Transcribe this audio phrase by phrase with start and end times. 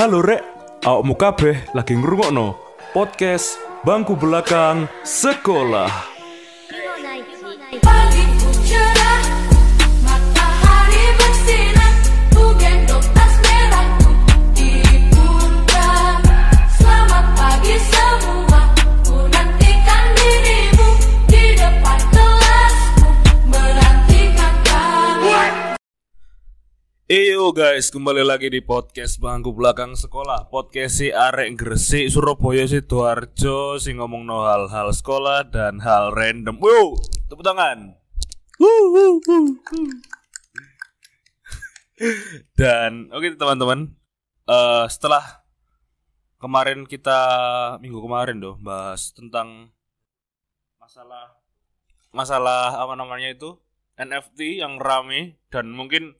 [0.00, 0.40] Halo rek,
[0.80, 2.56] awakmu kabeh lagi ngrungokno
[2.96, 5.92] podcast Bangku Belakang Sekolah.
[27.10, 30.46] Eyo guys, kembali lagi di podcast Bangku Belakang Sekolah.
[30.46, 36.62] Podcast si arek Gresik, Surabaya, Sidoarjo, sing ngomong no hal-hal sekolah dan hal random.
[36.62, 36.94] Wow,
[37.26, 37.98] tepuk tangan.
[42.54, 43.90] Dan oke teman-teman,
[44.46, 45.42] eh setelah
[46.38, 47.18] kemarin kita
[47.82, 49.74] minggu kemarin doh bahas tentang
[50.78, 51.42] masalah
[52.14, 53.58] masalah apa namanya itu
[53.98, 56.14] NFT yang rame dan mungkin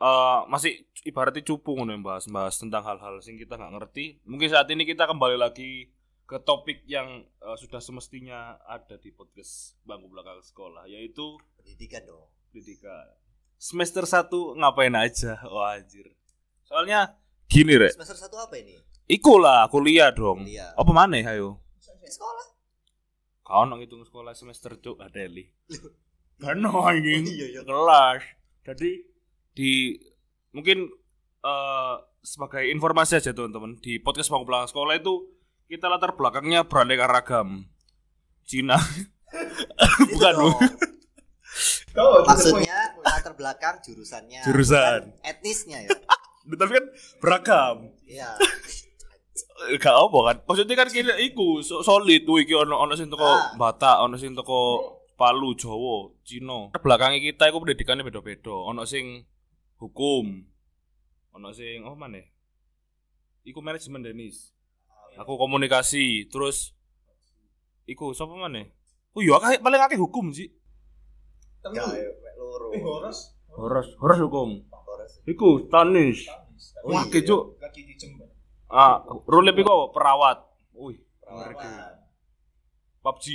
[0.00, 4.24] eh masih ibaratnya cupu ngono yang bahas bahas tentang hal-hal sing kita nggak ngerti.
[4.26, 5.90] Mungkin saat ini kita kembali lagi
[6.24, 12.26] ke topik yang eh, sudah semestinya ada di podcast bangku belakang sekolah yaitu pendidikan dong
[12.50, 13.12] pendidikan.
[13.54, 14.28] Semester 1
[14.60, 15.40] ngapain aja?
[15.48, 16.10] Wah anjir.
[16.64, 20.44] Soalnya gini rek, semester satu apa ini iku lah kuliah dong.
[20.44, 20.72] Kuliah.
[20.74, 21.60] Apa mana ayo?
[22.04, 22.46] sekolah
[23.44, 25.52] Kau nang hitung sekolah semester cuk adeli.
[26.40, 27.28] Kan anjing.
[27.28, 28.24] iya iya kelas.
[28.64, 29.04] Jadi
[29.54, 29.94] di
[30.50, 30.90] mungkin
[31.40, 35.30] eh, sebagai informasi aja teman-teman di podcast bangku belakang sekolah itu
[35.64, 37.70] kita latar belakangnya beraneka ragam.
[38.44, 38.76] Cina.
[40.10, 40.56] Bukan, dong.
[41.94, 45.14] Oh, maksudnya latar belakang jurusannya Jurusan.
[45.14, 45.94] bukan etnisnya ya
[46.58, 46.84] Tapi kan
[47.22, 47.76] beragam.
[48.02, 48.34] iya
[49.78, 50.36] Gak apa kan?
[50.44, 53.54] Maksudnya kan kita iku so- solid tuh iki ono ono sing teko Ah.
[53.54, 54.82] Batak, ono sing teko
[55.14, 56.74] Palu, Jawa, Cina.
[56.74, 58.50] Belakangnya kita iku pendidikannya beda-beda.
[58.50, 59.22] Ono sing
[59.78, 60.46] hukum.
[61.34, 62.22] Ono sing oh mana?
[63.44, 64.54] Iku manajemen Denis.
[65.14, 66.74] Aku komunikasi, terus
[67.86, 68.66] iku sapa mana?
[69.14, 70.50] Oh iya, akeh- paling akeh hukum sih.
[71.64, 73.38] Ya, mek loro Horos.
[73.54, 74.66] Horos, horos hukum.
[74.68, 75.22] Horos.
[75.24, 76.26] Iku tanis.
[76.84, 77.22] Oh, Wah, iya.
[77.72, 78.28] dijembat.
[78.68, 80.42] Ah, rulep iku perawat.
[80.74, 82.02] Wih, Perawatan.
[83.00, 83.26] PUBG.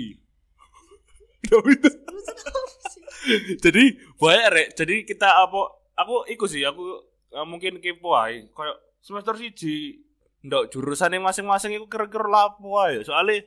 [3.64, 3.84] jadi
[4.20, 4.68] banyak rek.
[4.76, 5.79] Jadi kita apa?
[6.06, 6.64] Aku iku sih.
[6.64, 7.04] Aku
[7.36, 8.48] eh, mungkin kepo ae.
[8.52, 10.04] Kayak semester siji
[10.40, 13.04] ndak jurusan yang masing-masing itu kira-kira lapo ae.
[13.04, 13.44] Soalnya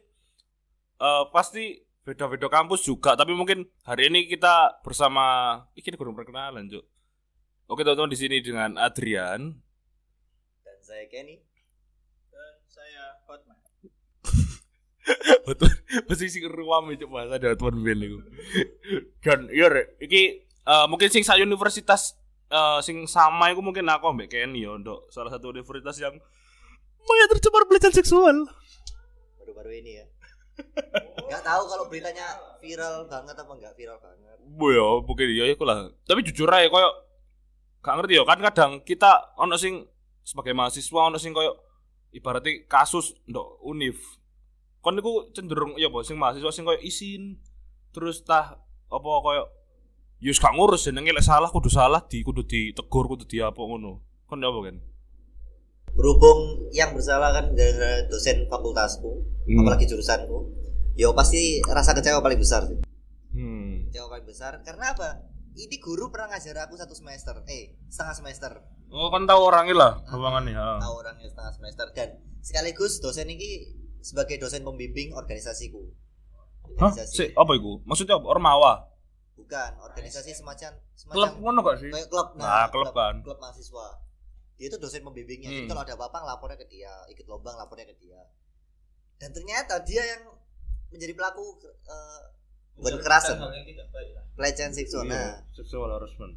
[1.01, 3.17] eh, pasti beda-beda kampus juga.
[3.17, 5.57] Tapi mungkin hari ini kita bersama.
[5.73, 6.85] Iki kurang perkenalan Cuk.
[7.73, 9.57] Oke teman-teman di sini dengan Adrian.
[10.63, 11.41] dan saya Kenny
[12.29, 13.57] Dan saya Hotman.
[15.47, 15.71] betul
[16.07, 18.23] posisi ruam itu bahasa dari tuan Ben itu
[19.19, 22.15] dan iya rek iki eh, mungkin sing sa universitas
[22.53, 26.15] eh, sing sama itu mungkin aku ambek Kenny ya untuk salah satu universitas yang
[27.03, 28.37] banyak tercemar pelecehan seksual.
[29.41, 30.07] Baru-baru ini ya.
[31.33, 32.29] Nggak tahu kalau beritanya
[32.61, 34.37] viral banget apa nggak viral banget.
[34.53, 36.93] Bu ya mungkin iya iku lah tapi jujur aja koyo
[37.81, 38.23] gak ngerti ya.
[38.29, 39.89] Kan kadang kita ono sing
[40.23, 41.57] sebagai mahasiswa ono sing koyo
[42.13, 43.97] ibaratnya kasus ndok univ
[44.85, 47.41] kon niku cenderung ya bos sing mahasiswa sing koyo isin
[47.97, 48.61] terus tah
[48.93, 49.49] apa koyo
[50.23, 53.99] yus gak ngurus jenenge lek salah kudu salah di kudu ditegur kudu di apa ngono
[54.31, 54.77] kon apa kan
[55.93, 59.59] berhubung yang bersalah kan gara-gara dosen fakultasku Hmm.
[59.59, 60.55] apalagi jurusanku
[60.95, 62.79] ya pasti rasa kecewa paling besar sih
[63.35, 65.19] hmm kecewa paling besar karena apa
[65.59, 68.51] ini guru pernah ngajar aku satu semester eh setengah semester
[68.95, 70.79] oh kan tahu orangnya lah ruangannya ha.
[70.79, 75.83] tahu orangnya setengah semester dan sekaligus dosen ini sebagai dosen pembimbing organisasiku
[76.79, 76.95] Hah?
[76.95, 77.83] organisasi Si, apa itu?
[77.83, 78.23] Maksudnya?
[78.23, 78.92] Ormawa?
[79.43, 81.91] Bukan organisasi semacam Klub semacam ngono gak sih?
[81.91, 83.15] kayak klub Nah, klub kan.
[83.21, 83.87] klub mahasiswa
[84.55, 85.59] dia itu dosen pembimbingnya Hmm.
[85.59, 88.21] jadi kalau ada apa-apa lapornya ke dia ikut lomba lapornya ke dia
[89.17, 90.23] dan ternyata dia yang
[90.89, 92.21] menjadi pelaku eh,
[92.75, 94.25] bukan kekerasan Hal yang tidak baik lah.
[94.33, 96.35] pelecehan seksual Iya, nah seksual harassment.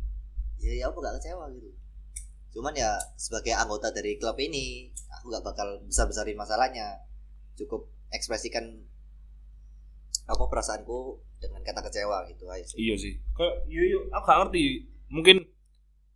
[0.58, 1.70] ya ya aku gak kecewa gitu
[2.52, 7.04] cuman ya sebagai anggota dari klub ini aku gak bakal besar besarin masalahnya
[7.54, 8.64] cukup ekspresikan
[10.26, 13.14] apa perasaanku dengan kata kecewa gitu aja sih Iya sih.
[13.38, 14.64] Kayak iya iya aku gak ngerti.
[15.14, 15.38] Mungkin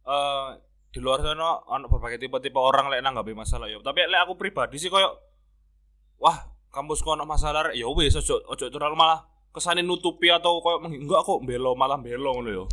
[0.09, 0.49] eh
[0.89, 3.77] di luar sana ono berbagai tipe-tipe orang lek nanggapi masalah ya.
[3.85, 5.13] Tapi lek aku pribadi sih koyo
[6.17, 6.35] wah,
[6.73, 11.21] kampusku ono masalah rek, ya wis ojo ojo terlalu malah kesane nutupi atau koyo enggak
[11.21, 12.65] kok belo malah belo ngono ya.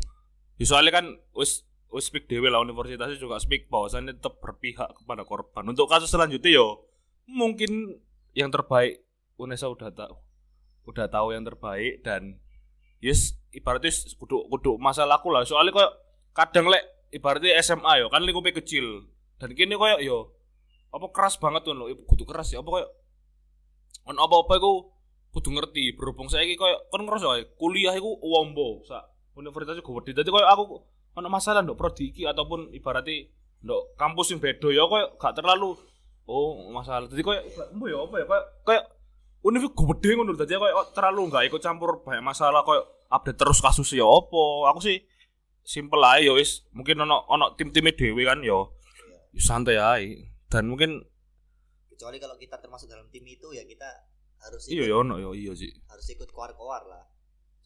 [0.56, 1.06] Ya soalnya kan
[1.36, 5.68] wis wis speak dewe lah universitasnya juga speak bahwasannya tetap berpihak kepada korban.
[5.68, 6.88] Untuk kasus selanjutnya yo
[7.28, 8.00] mungkin
[8.32, 9.04] yang terbaik
[9.36, 10.25] Unesa udah tahu.
[10.86, 12.38] Udah tahu yang terbaik dan
[13.02, 15.42] yes ibaratnya kudu kudu masalahku lah.
[15.42, 15.90] Soalnya kok
[16.32, 19.10] kadang lek ibaratnya SMA yo kan lingkupnya kecil.
[19.36, 20.18] Dan kini koyo yo
[20.94, 22.88] apa keras banget tuh lo kudu keras ya apa koyo
[24.06, 24.72] on apa apa iku
[25.34, 25.98] kudu ngerti.
[25.98, 30.46] Berhubung saya koyo kan ngerasa ae, kuliah iku wombo sa universitas gue gede jadi koyo
[30.48, 30.64] aku
[31.16, 33.28] ono masalah ndok prodi iki ataupun ibaratnya
[33.60, 35.76] ndok kampus yang beda ya koyo gak terlalu
[36.30, 37.10] oh masalah.
[37.10, 37.40] Jadi koyo
[37.84, 38.24] ya apa ya
[38.64, 38.80] koyo
[39.46, 43.62] univ gue gede ngono dadi koyo terlalu nggak ikut campur banyak masalah koyo update terus
[43.62, 44.98] kasus ya apa aku sih
[45.66, 46.62] simple aja ya wis.
[46.70, 48.78] Mungkin ono ono tim timnya dewi kan yo.
[49.34, 50.06] Ya santai aja
[50.46, 51.02] dan mungkin
[51.90, 53.88] kecuali kalau kita termasuk dalam tim itu ya kita
[54.46, 55.68] harus iya ikut, ya ono yo iya sih.
[55.90, 57.02] harus ikut koar-koar lah.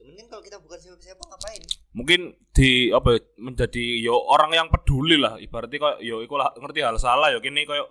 [0.00, 1.60] Cuman kan kalau kita bukan siapa-siapa ngapain?
[1.92, 2.20] Mungkin
[2.56, 5.36] di apa ya, menjadi yo orang yang peduli lah.
[5.36, 7.84] Ibaratnya kok yo iku lah ngerti hal salah yo kini koyo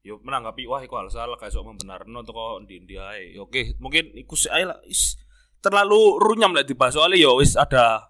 [0.00, 3.36] yo menanggapi wah iku hal salah kayak sok membenarno kok di di ae.
[3.36, 4.80] Yo, oke mungkin iku ae lah.
[4.88, 5.20] Is
[5.60, 8.08] terlalu runyam lah dibahas soalnya yo wis ada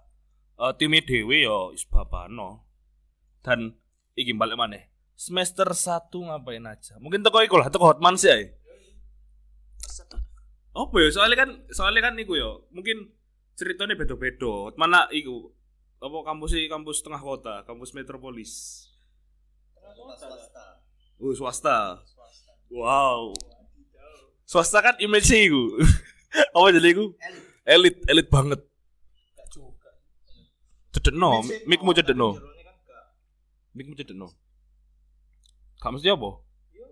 [0.55, 2.67] uh, timnya dewe yo is babano.
[3.43, 3.75] Dan
[4.15, 4.79] iki balik mana
[5.19, 6.97] semester satu ngapain aja?
[7.03, 8.45] Mungkin teko iku lah teko hotman sih ae.
[10.71, 13.11] Apa ya soalnya kan soalnya kan iku yo mungkin
[13.59, 14.71] ceritanya beda-beda.
[14.79, 15.51] Mana iku
[16.01, 18.89] apa kampus sih kampus tengah kota kampus metropolis
[21.21, 22.01] oh swasta.
[22.03, 22.51] Swasta.
[22.73, 23.33] wow.
[24.45, 25.63] Swasta kan image sih iku.
[26.57, 27.15] Apa jadi iku?
[27.65, 28.03] Elit.
[28.09, 28.27] Elit.
[28.27, 28.61] Banget.
[30.91, 31.31] Cedekno.
[31.41, 32.29] Mixing, mikmu cedekno.
[32.35, 32.43] Kan
[33.79, 34.27] mikmu cedekno.
[35.79, 36.29] Gak mesti apa?
[36.75, 36.85] Yo,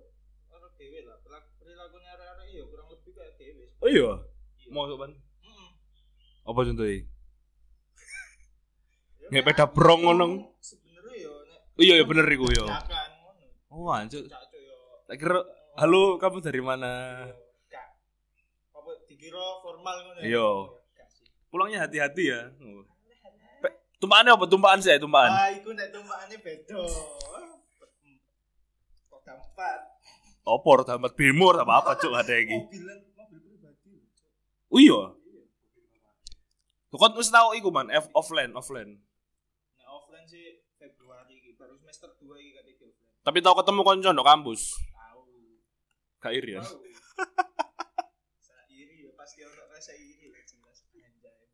[0.48, 1.18] orang dewe lah.
[1.20, 3.64] Pelak- Perilakunya arek-arek yo kurang lebih kayak dewe.
[3.82, 4.10] oh iya?
[4.62, 4.70] Iya.
[4.70, 5.68] mau Mm-mm.
[6.46, 6.94] apa contohnya?
[9.18, 10.26] Ya, Nggak nek peda aku brong ngono.
[10.62, 11.32] Sebenarnya yo
[11.76, 12.64] iya iya bener iku yo.
[13.68, 14.20] Oh yo.
[15.08, 15.40] tak kira
[15.76, 16.92] halo kamu dari mana.
[18.72, 20.26] Apa dikira formal ngono ya?
[20.26, 20.48] Iya.
[21.48, 22.40] Pulangnya hati-hati ya
[23.98, 26.82] tumpahannya apa tumpahan sih tumpahan Ah, iku nek tumpakane beda.
[29.10, 29.80] Kok dampat.
[30.48, 34.00] apa roda bemo apa apa cuk ada Mobilan mobil pribadi.
[34.72, 35.00] oh iya
[36.88, 38.96] Tuh kan mesti tahu iku man F offline offline
[39.76, 42.57] Nah, offline sih Februari iki, baru semester 2 iki iki.
[43.28, 44.80] Tapi tahu ketemu konco ndok kampus.
[44.88, 45.20] Tahu.
[46.24, 46.64] gak iri ya?
[48.72, 50.80] Iri ya pasti ono rasa iri lah jelas.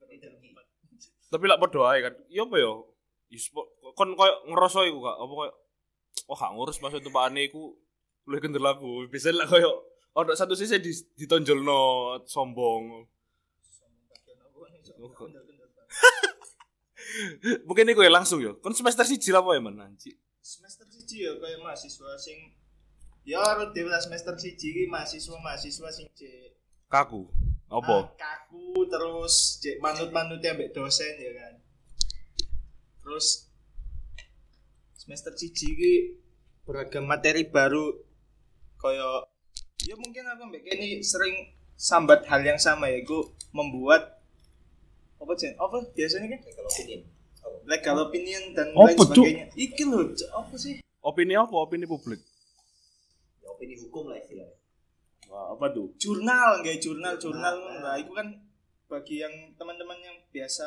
[0.06, 0.70] Anjay, berempat.
[1.34, 2.14] tapi lah podo ae kan.
[2.30, 2.70] Iya apa ya?
[3.50, 3.68] Po-
[3.98, 5.52] kon koyo ngerasa iku gak apa koyo
[6.30, 7.74] oh gak ngurus maksud tumpakane iku
[8.30, 9.82] luwih kendel aku bisa lah koyo
[10.14, 13.02] ono satu sisi di, ditonjolno sombong.
[17.66, 18.54] Mungkin iku ya langsung ya.
[18.62, 19.74] Kon semester siji lah apa ya man?
[19.82, 20.14] Anji
[20.44, 22.36] Semester siji ya kayak mahasiswa sing
[23.24, 26.52] ya harus dhewe lah semester siji iki mahasiswa-mahasiswa sing cek
[26.92, 27.24] kaku
[27.72, 31.54] ah, apa kaku terus cek manut-manutnya ambek dosen ya kan.
[33.00, 33.48] Terus
[34.92, 35.94] semester siji iki
[36.68, 38.04] beragam materi baru
[38.76, 39.24] kaya
[39.88, 44.20] ya mungkin aku mbak ini sering sambat hal yang sama ya gue membuat
[45.16, 47.13] apa sih apa biasanya kan kalau opinion.
[47.64, 49.46] Legal opinion dan Apa, lain sebagainya.
[49.56, 49.82] Iki
[50.14, 50.74] Cuk, apa sih?
[51.04, 51.52] Opini apa?
[51.52, 52.20] Opini publik?
[53.44, 54.56] Ya opini hukum lah istilahnya.
[55.28, 55.92] Wah, apa tuh?
[56.00, 57.54] Jurnal nggak jurnal jurnal.
[57.56, 58.28] Jurnal, lah itu kan
[58.88, 60.64] bagi yang teman-teman yang biasa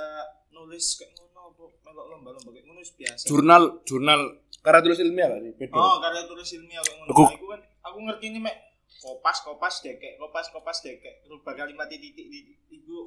[0.51, 3.23] nulis kayak ngono apa melok lomba-lomba kayak ngono wis biasa.
[3.29, 4.21] Jurnal jurnal.
[4.61, 5.77] Karena tulis ilmiah kan beda.
[5.77, 7.09] Oh karya tulis ilmiah kayak ngono.
[7.13, 8.55] Aku- nah, itu kan aku ngerti ini mek.
[8.97, 11.23] Kopas kopas dekek kopas kopas dekek.
[11.29, 12.97] Rubah kalimat titik titik itu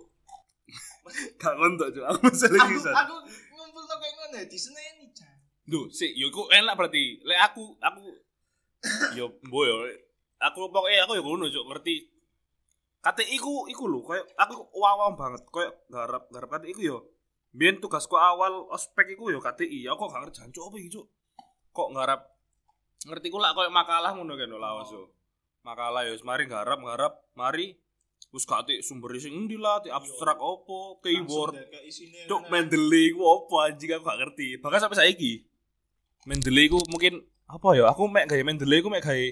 [1.40, 3.14] gak ngontok cuy aku masih lagi aku aku
[3.56, 5.40] ngumpul no kayak ngono di sini ini Cak.
[5.70, 7.22] Duh, sih, yo iku enak berarti.
[7.22, 8.02] Lek aku aku
[9.14, 9.76] yo mbo yo.
[10.42, 11.96] Aku pokoknya aku yo ngono cuk ngerti.
[13.00, 16.98] KTI ku iku lho, koyo aku wow banget koyo garap garap KTI ku yo.
[17.54, 19.86] Biyen tugasku awal ospek iku yo KTI.
[19.94, 21.06] Aku kok gak ngerti jancuk apa iki cuk.
[21.70, 22.20] Kok garap
[23.06, 25.14] ngerti ku lah koyo makalah ngono kan lho lawas yo.
[25.62, 27.78] Makalah yo mari garap garap mari
[28.30, 31.58] Terus gak tik sumber sing endi lah, tik abstrak opo, keyboard.
[32.30, 32.46] Cuk.
[32.46, 34.48] Mendeley ku apa anjing aku gak ngerti.
[34.62, 35.42] Bahkan sampai saiki.
[36.30, 37.18] Mendeley ku mungkin
[37.50, 37.90] apa ya?
[37.90, 39.26] Aku mek gawe Mendeley ku mek gawe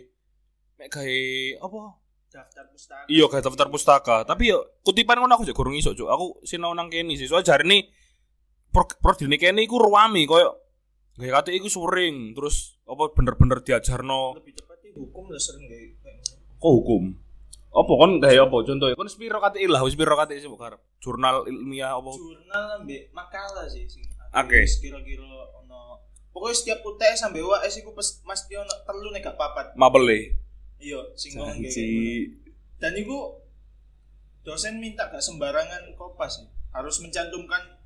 [0.82, 1.18] mek gawe
[1.62, 1.80] apa?
[2.28, 4.16] daftar pustaka Iya gawe daftar pustaka.
[4.26, 6.10] Tapi yo kutipan ngono aku jek gurung iso, Cuk.
[6.10, 7.30] Aku sinau nang kene sih.
[7.30, 7.88] Soal jarine
[8.68, 10.58] pro prodine kene iku ruwami koyo
[11.18, 15.90] gawe kate iku sering terus apa bener-bener diajarno lebih tepatnya hukum lah sering ngono.
[16.58, 17.04] kok hukum.
[17.68, 18.96] Apa kon gawe apa contohnya?
[18.96, 20.80] Kon spiro KTI lah, wis spiro KTI sih bukan.
[20.98, 22.10] Jurnal ilmiah apa?
[22.10, 24.02] jurnal ambek makalah sih sing
[24.34, 24.60] Oke.
[24.60, 25.24] wis kira-kira
[25.62, 26.02] ono
[26.34, 30.36] pokoknya setiap UTS sampai UAS iku mesti ono telu nek gak papat Mabele.
[30.82, 31.70] iya sing ngomong ngono.
[32.76, 33.40] dan iku
[34.48, 36.50] dosen minta gak sembarangan kopas nih.
[36.72, 37.76] Harus mencantumkan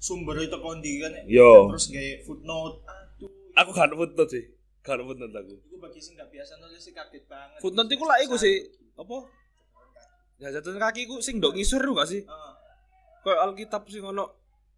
[0.00, 1.12] sumber itu kondi kan.
[1.12, 1.44] ya.
[1.44, 1.68] Yo.
[1.72, 2.80] Terus kayak footnote.
[2.88, 3.28] Aduh.
[3.52, 4.44] Aku gak footnote sih.
[4.80, 5.54] Gak footnote aku.
[5.68, 7.60] Itu bagi sing gak biasa nulis sih kaget banget.
[7.60, 8.64] Footnote iku lah iku sih.
[8.94, 9.16] Apa?
[10.38, 12.22] Ya jatuh kaki ku sing ndok ngisor gak sih?
[12.26, 12.54] Ah,
[13.24, 14.34] Kayak Alkitab sing ono.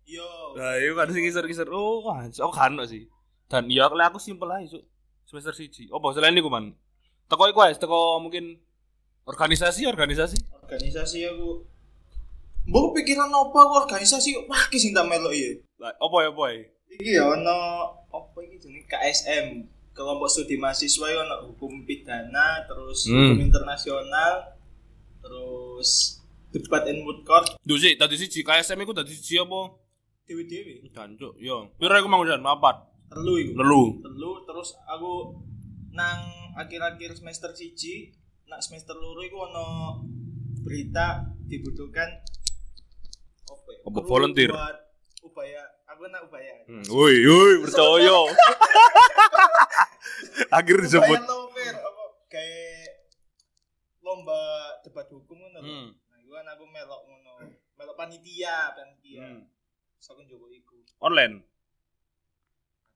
[0.06, 0.23] yo.
[0.54, 1.66] Nah, itu kan sing ngisor-ngisor.
[1.75, 3.11] Oh, wah, aku kan sih.
[3.50, 4.85] Dan iya kalau aku simpel aja, Cuk.
[5.26, 5.90] Semester siji.
[5.90, 6.70] Apa selain iku, Man?
[7.26, 8.54] Teko iku ae, teko mungkin
[9.26, 10.38] organisasi, organisasi.
[10.62, 11.66] Organisasi aku.
[12.66, 15.58] Mbok pikiran apa aku organisasi wah ki sing tak melok iya.
[15.78, 16.58] Lah, apa ya, apa ya?
[16.99, 17.58] Iki ya ono
[18.11, 19.46] apa iki jenenge KSM,
[19.97, 23.33] kelompok studi mahasiswa ya ono hukum pidana, terus Hmm.
[23.33, 24.53] hukum internasional,
[25.19, 26.21] terus
[26.53, 29.73] debat and moot court Duh sih, tadi siji KSM iku tadi siji apa?
[30.26, 30.91] dewi-dewi.
[30.91, 31.71] Jancuk, yo.
[31.79, 32.43] Piro iku mang jan?
[32.43, 32.83] Mapat.
[33.07, 33.53] Telu iku.
[33.55, 33.83] Lelu.
[34.03, 35.38] Telu terus aku
[35.95, 36.19] nang
[36.53, 38.11] akhir-akhir semester siji,
[38.45, 39.67] nak semester loro iku ono
[40.61, 42.11] berita dibutuhkan
[43.47, 43.81] apa ya?
[44.03, 44.50] Volunteer?
[44.50, 44.76] buat
[45.26, 46.54] upaya aku nak upaya.
[46.66, 46.85] Hmm.
[46.88, 48.18] Woi, woi, percaya.
[50.54, 51.18] Akhir disebut.
[51.18, 52.88] Upaya lover apa kayak
[54.00, 54.40] lomba
[54.87, 55.59] debat hukum ngono.
[55.61, 55.88] Hmm.
[55.92, 57.33] Nah, iku kan aku melok ngono.
[57.76, 59.21] Melok panitia, panitia.
[59.21, 59.40] Hmm.
[59.99, 60.76] Terus aku njogo iku.
[61.02, 61.42] Online.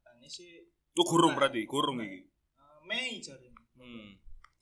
[0.01, 0.65] Katanya sih
[0.99, 2.27] Lu gurung berarti, gurung iki.
[2.27, 3.57] eh, Mei jarine.
[3.79, 4.19] Hmm.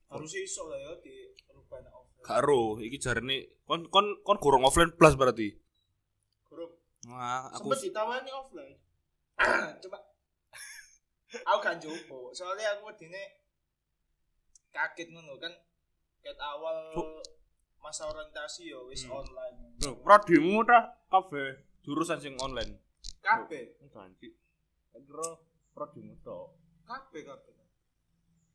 [0.09, 2.25] Harusnya iso lah ya di perubahan offline.
[2.25, 5.57] Karo, iki jarene kon kon kon gurung offline plus berarti.
[7.07, 8.75] Wah, aku sempet ditawani offline.
[9.87, 9.99] Coba
[11.49, 13.23] aku kan jopo, soalnya aku wedine
[14.69, 15.55] kaget ngono kan
[16.19, 16.93] ket awal
[17.79, 19.23] masa orientasi ya wis Hmm.
[19.23, 19.79] online.
[19.87, 22.83] Loh, prodimu ta kabeh jurusan sing online.
[23.23, 24.29] Kabeh, Ganti.
[24.91, 25.29] Kira
[25.71, 26.59] prodimu tok.
[26.83, 27.55] kabeh kabeh.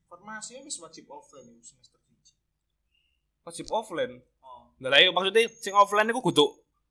[0.10, 3.48] Farmasi wis wajib offline ya semester 1.
[3.48, 4.20] Wajib offline.
[4.44, 4.74] Oh.
[4.84, 6.46] Lah maksudnya sing offline iku kudu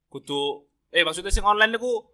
[0.09, 2.05] kudu eh maksudnya sing online iku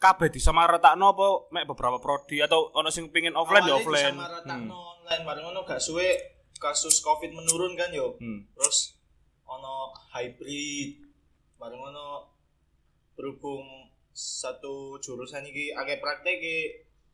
[0.00, 4.16] kabeh disamaratakno apa mek beberapa prodi atau ono sing pengin offline ya offline.
[4.16, 6.08] disamaratakno online bareng ngono gak suwe
[6.56, 8.16] kasus Covid menurun kan yo.
[8.18, 8.48] Hmm.
[8.56, 8.96] Terus
[9.46, 11.04] ono hybrid
[11.60, 12.32] bareng ono
[13.14, 16.40] berhubung satu jurusan iki akeh praktek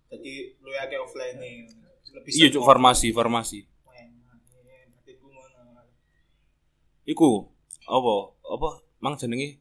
[0.09, 0.33] jadi
[0.63, 1.69] lu akeh offline nih
[2.15, 3.69] lebih Iya cuk farmasi, farmasi.
[3.69, 5.85] berarti ku ngono
[7.05, 7.29] Iku
[7.85, 8.13] apa?
[8.49, 8.69] Apa
[9.05, 9.61] mang jenenge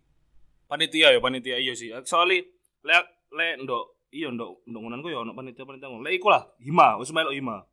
[0.67, 1.89] panitia ya panitia iya sih.
[2.03, 2.43] Soalnya
[2.83, 6.03] lek lek ndok iya ndok ndok ngunanku ya ono panitia-panitia ngono.
[6.03, 7.63] Lek iku lah hima, wis melok hima.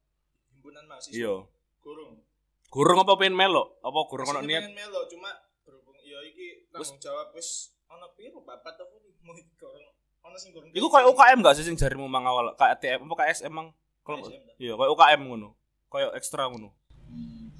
[0.50, 1.34] himpunan mahasiswa Iya.
[1.78, 2.22] kurung
[2.70, 3.78] Gurung apa pengen melok?
[3.80, 4.66] Apa gurung ono niat?
[4.66, 5.30] pengen melok cuma
[5.62, 9.84] berhubung iya iki tanggung jawab wis ono piro papat apa limo iki kurang
[10.22, 12.50] ono sing kurang Iku kayak UKM gak sih sing jarimu mang awal?
[12.54, 13.68] Kayak TM apa KSM mang?
[14.02, 14.26] Kalau
[14.58, 15.48] iya kayak UKM ngono.
[15.86, 16.74] Kayak ekstra ngono.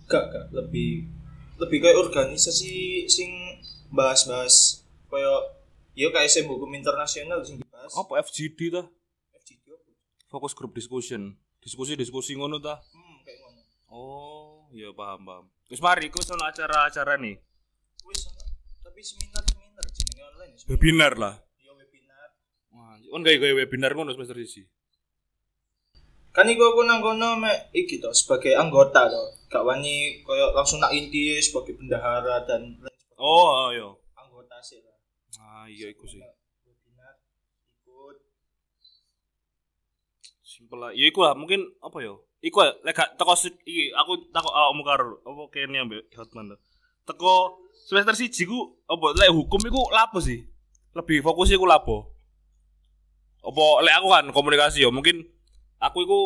[0.05, 1.07] gak gak lebih
[1.57, 3.31] lebih kayak organisasi sing
[3.88, 4.84] bahas-bahas
[5.14, 5.40] kayak
[5.94, 8.83] ya KSM hukum internasional sing dibahas Apa FGD ta?
[9.37, 9.90] FGD apa?
[10.28, 11.38] Fokus group discussion.
[11.61, 12.83] Diskusi-diskusi ngono ta?
[12.85, 15.44] hmm kayak ngono Oh, iya paham paham.
[15.64, 17.38] Wis mari iku sono acara-acara nih.
[18.04, 18.26] wis
[18.80, 20.68] tapi seminar seminar jenenge online seminar.
[20.68, 21.35] Webinar lah.
[21.59, 22.26] ya webinar
[22.68, 24.66] Wah, kon gawe-gawe webinar ngono semester siji.
[26.30, 30.83] kan iku aku nang kono mek iki to sebagai anggota to gak wani koyo langsung
[30.83, 33.14] nak inti sebagai bendahara dan sebagainya.
[33.16, 33.88] Oh, iya.
[35.64, 36.21] Ah, iya iku sih.
[36.21, 37.16] webinar
[37.80, 38.16] ikut
[40.44, 40.92] Simpel lah.
[40.92, 42.12] Ya iku lah mungkin apa ya?
[42.44, 43.33] Iku lah, lek gak teko
[43.64, 46.61] iki aku takok awakmu karo apa kene ambek Hotman to.
[47.09, 50.44] Teko semester siji ku apa lek hukum iku lapo sih?
[50.92, 52.12] Lebih fokus iku lapo?
[53.40, 55.25] Apa lek aku kan komunikasi ya mungkin
[55.80, 56.21] aku iku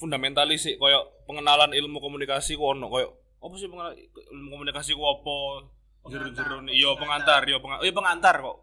[0.00, 3.12] fundamentalis sih koyo pengenalan ilmu komunikasi ku ono koyo
[3.44, 3.92] apa sih pengenalan
[4.32, 5.68] ilmu komunikasi ku apa?
[6.02, 8.56] Jero-jero iya pengantar, iya pengantar, iya pengantar kok.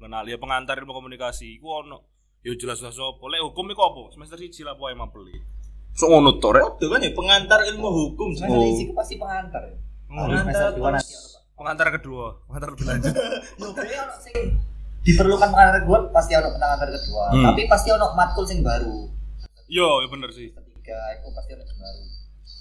[0.00, 2.08] Kenal ya pengantar ilmu komunikasi iku ono.
[2.40, 3.20] Ya jelas-jelas apa.
[3.28, 4.02] Lek hukum iku apa?
[4.16, 5.40] Semester 1 lah poe mapel iki.
[5.92, 6.64] Sok ngono to rek.
[6.64, 8.32] Oh, kan ya pengantar ilmu hukum.
[8.32, 8.64] Semester Oh.
[8.64, 9.76] isi itu pasti pengantar ya.
[10.08, 11.42] Oh, Kalau semester dua nanti ono, Pak.
[11.60, 13.12] Pengantar kedua, pengantar lebih lanjut.
[13.60, 14.36] Ono sing
[15.00, 17.24] diperlukan pengantar kedua pasti ono pengantar kedua.
[17.28, 17.44] Hmm.
[17.52, 18.96] Tapi pasti ono matkul sing baru.
[19.68, 20.48] Yo, ya bener sih.
[20.48, 22.02] Ketiga itu pasti ono sing baru.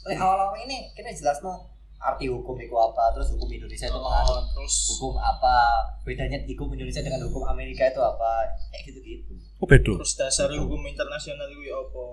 [0.04, 4.39] Oleh awal-awal ini kita jelas no arti hukum itu apa, terus hukum Indonesia itu menganut
[4.39, 9.36] Oh, terus hukum apa, bedanya hukum Indonesia dengan hukum Amerika itu apa, kayak gitu-gitu.
[9.60, 10.00] Oh, bedo.
[10.00, 12.03] terus dasar hukum internasional itu ya apa?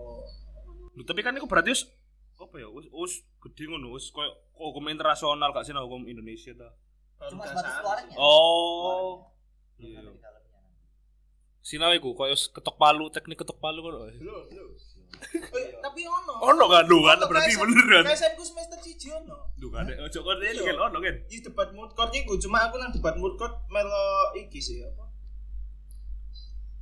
[1.06, 1.86] Tapi kan iku berarti wis
[2.36, 2.66] apa ya?
[2.66, 6.74] Wis wis gede ngono, wis koyo hukum internasional gak sih nah, hukum Indonesia ta.
[7.30, 8.16] Cuma sebatas keluarannya.
[8.18, 9.30] Oh.
[9.78, 10.02] Iya.
[11.94, 14.10] iku koyo ketok palu, teknik ketok palu kono.
[14.18, 14.70] Belum, belum.
[15.16, 16.32] Eh, tapi ono.
[16.44, 18.04] Ono kan lu kan berarti bener kan.
[18.06, 19.36] KSM ku semester 1 ono.
[19.54, 20.64] Duh kan ojo kon ini Iya.
[20.68, 21.14] kan ono kan.
[21.24, 24.04] Di debat mood court iku cuma aku nang debat mood court melo
[24.34, 25.04] iki sih apa?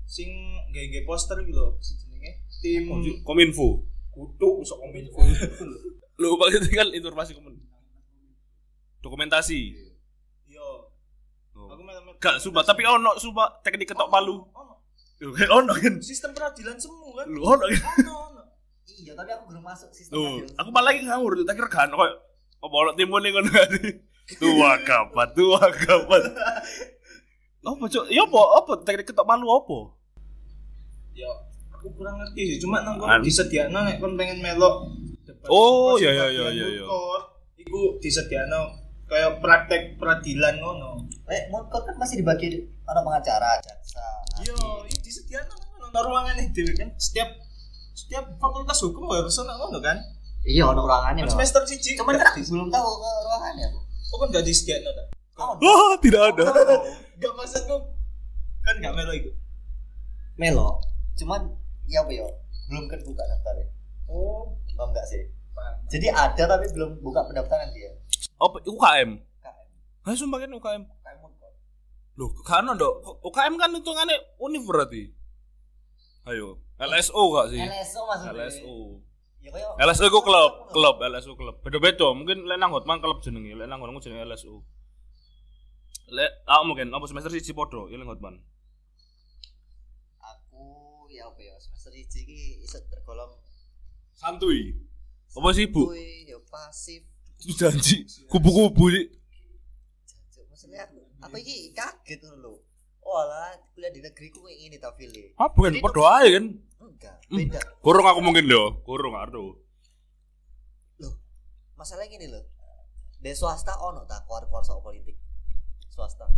[0.05, 0.31] Sing
[0.69, 2.31] nggih poster iki lho si jenenge.
[2.61, 2.88] Tim
[3.21, 3.85] Kominfo.
[4.11, 5.21] kutu sok kominfo.
[6.23, 7.59] Lu maksudnya kan informasi komun.
[9.00, 9.75] Dokumentasi.
[10.47, 10.87] Yo,
[11.53, 11.67] Oh.
[11.69, 14.43] aku melo Gak sumpah tapi ono sumpah teknik ketok palu.
[15.25, 15.33] Ono.
[15.33, 15.95] Kan ono kan.
[15.99, 17.26] Sistem peradilan semu kan.
[17.26, 17.81] Lu ono kan.
[18.04, 18.43] Ono ono.
[18.85, 20.54] Iya, tapi aku belum masuk sistem Tuh, radio.
[20.54, 22.14] aku malah lagi ngawur, tak kira kan koyo
[22.61, 23.71] apa ono timun ning ngono kan.
[24.40, 26.23] Tua kapat, tua kapat.
[27.61, 28.04] Apa cok?
[28.09, 28.40] Ya apa?
[28.57, 29.78] Apa teknik ketok palu apa?
[31.12, 31.28] Ya,
[31.71, 32.59] aku kurang ngerti sih.
[32.61, 34.88] Cuma nang An- kono disediakno nek kon pengen melok
[35.45, 36.85] Oh, iya, iya, iya, mood iya.
[36.88, 37.25] court,
[37.61, 38.61] Iku disediakno
[39.04, 41.04] kayak praktek peradilan ngono.
[41.28, 44.00] Eh, motor kan masih dibagi ada pengacara, jaksa.
[44.40, 44.57] Iya,
[45.23, 46.90] ngono nang ruangan dhewe kan.
[46.99, 47.28] Setiap
[47.94, 49.99] setiap fakultas hukum harus ono ngono kan.
[50.44, 51.25] Iya, ada ruangannya.
[51.25, 53.66] Kan semester siji Cuman gak kan belum tahu ke ruangannya.
[53.73, 53.78] Bu.
[54.12, 55.04] Oh kan gak disediakno ta?
[55.35, 56.44] Oh, Oh, tidak ada.
[57.16, 57.76] Gak maksudku
[58.61, 59.30] kan gak melo iku.
[60.37, 60.83] Melo.
[61.16, 61.49] Cuman
[61.88, 62.26] ya apa ya?
[62.68, 63.66] Belum kebuka daftarnya.
[64.04, 65.23] Oh, Paham enggak sih?
[65.54, 65.75] paham.
[65.87, 67.94] Jadi ada tapi belum buka pendaftaran dia.
[68.37, 69.11] Apa UKM?
[69.40, 69.66] KM.
[70.02, 70.83] Hah, sumpah kan UKM.
[72.14, 73.23] Loh, kan dok.
[73.26, 75.11] UKM kan hitungannya univ berarti.
[76.25, 77.61] Ayo, LSO gak sih?
[77.61, 78.33] LSO maksudnya.
[78.33, 78.75] LSO.
[79.44, 81.61] Ya kayak LSO ku klub, klub LSO klub.
[81.61, 84.64] Beda-beda, mungkin lek nang Hotman klub jenenge, lek nang ngono jenenge LSO.
[86.09, 88.40] Lek ah mungkin apa semester siji podo, ya lek Hotman.
[90.25, 90.64] aku
[91.12, 93.37] ya apa ya semester 1 iki iso tergolong
[94.16, 94.73] Santuy.
[95.35, 95.90] Apa sih, Bu?
[95.90, 97.02] Kuy, ya pasif.
[97.59, 99.11] Janji kubu-kubu sih.
[100.09, 102.52] Jancuk, Maksudnya aku apa iki kaget ngono lho.
[103.04, 103.21] Oh
[103.73, 105.33] kuliah di negeri ku kayak gini tak pilih.
[105.37, 106.45] Ah, bukan podo ae kan.
[106.81, 107.37] Enggak, Hmm.
[107.40, 107.61] beda.
[107.81, 109.57] Kurung aku mungkin lho, kurung aduh.
[111.00, 111.14] Loh,
[111.76, 112.45] masalahnya gini loh.
[113.21, 115.16] Di swasta ono tak keluar-keluar soal politik.
[115.88, 116.28] Swasta.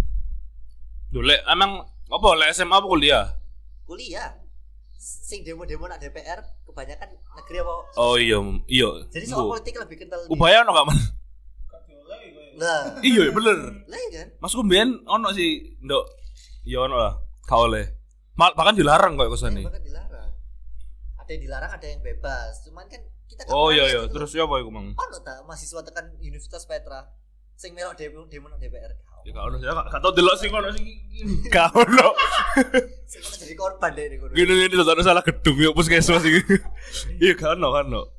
[1.10, 3.26] Lho lek emang apa lek SMA apa kuliah?
[3.82, 4.30] Kuliah.
[4.96, 7.74] Sing demo-demo nak DPR kebanyakan negeri apa?
[7.94, 8.90] Oh iya, iya.
[9.10, 10.24] Jadi soal politik lebih kental.
[10.26, 10.86] Ubaya ono gak?
[12.06, 12.22] Gak.
[12.56, 13.56] Nah, Iya, bener.
[13.84, 14.28] lah iya kan?
[14.40, 16.04] Masku mbiyen ono sih, Nduk.
[16.64, 17.14] Ya ono lah.
[17.44, 17.84] Gak oleh.
[18.36, 19.64] Mal, bahkan dilarang kok kesane.
[19.64, 20.30] bahkan dilarang.
[21.20, 22.64] Ada yang dilarang, ada yang bebas.
[22.64, 24.94] Cuman kan kita gak Oh iya iya, gitu terus ya apa iku, Mang?
[24.94, 27.10] ono ta mahasiswa tekan Universitas Petra
[27.56, 28.92] sing melok demo demo nang DPR.
[29.26, 30.84] Ya gak ono, gak gak tau delok sing ono sing
[31.54, 32.08] gak ono.
[33.10, 36.40] Sing ono jadi korban deh nih Gini tau salah gedung ya puskesmas iki.
[37.24, 38.15] Iya gak ono kan ono.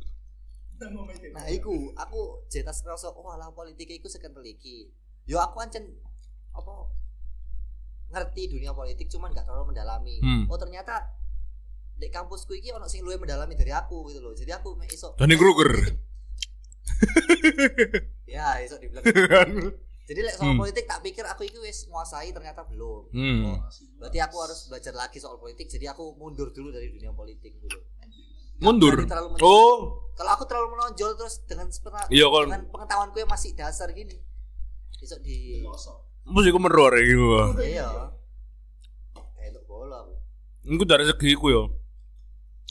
[0.78, 1.34] Iki.
[1.34, 4.88] Nah, iku aku jetas kerasa oh alah politik iku sekentel iki.
[5.26, 5.84] Yo aku ancen
[6.54, 6.74] apa
[8.08, 10.22] ngerti dunia politik cuman gak terlalu mendalami.
[10.22, 10.46] Hmm.
[10.48, 11.12] Oh ternyata
[11.98, 14.38] di kampusku iki ono sing luwih mendalami dari aku gitu loh.
[14.38, 15.74] Jadi aku iso Danny Kruger.
[18.28, 19.04] Ya, iso dibilang.
[20.08, 20.60] Jadi lek soal Hmm.
[20.64, 23.12] politik tak pikir aku iki wis nguasai ternyata belum.
[23.12, 23.44] Hmm.
[23.44, 23.60] Oh,
[24.00, 25.68] berarti aku harus belajar lagi soal politik.
[25.68, 27.80] Jadi aku mundur dulu dari dunia politik dulu.
[28.58, 28.94] Mundur.
[28.94, 29.48] Berani terlalu menonjol.
[29.48, 29.78] Oh.
[30.18, 31.68] Kalau aku terlalu menonjol terus dengan
[32.10, 32.50] Iya, kon.
[32.50, 34.18] dengan pengetahuanku yang masih dasar gini.
[34.98, 35.62] Iso di
[36.28, 37.54] Mesti ku meror iki gua.
[37.62, 37.88] Iya.
[39.38, 40.14] Kayak bola aku.
[40.68, 41.64] Iku dari segi iku yo.